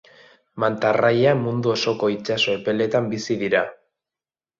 [0.61, 3.63] Manta-arraia mundu osoko itsaso epeletan bizi dira.